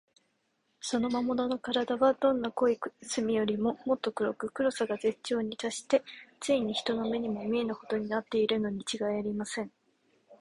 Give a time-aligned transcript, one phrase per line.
[0.79, 6.01] その魔物のからだは、どんな濃い墨よりも、もっと黒く、黒さが絶頂にたっして、
[6.39, 9.71] ついに人の目にも見えぬほどになっているのにちがいありません。